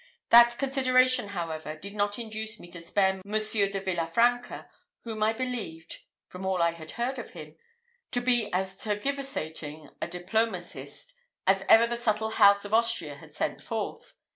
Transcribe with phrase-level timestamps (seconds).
[0.29, 4.67] That consideration, however, did not induce me to spare Monsieur de Villa Franca,
[5.01, 7.55] whom I believed, from all I had heard of him,
[8.09, 11.13] to be as tergiversating a diplomatist
[11.45, 14.15] as ever the subtle house of Austria had sent forth.